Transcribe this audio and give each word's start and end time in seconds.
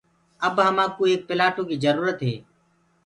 اَب 0.47 0.55
همآنڪوٚ 0.67 1.09
ايڪَ 1.09 1.21
پِلآٽو 1.29 1.61
ڪيٚ 1.69 1.81
جروٚرت 1.83 2.19
هي۔ 2.27 2.35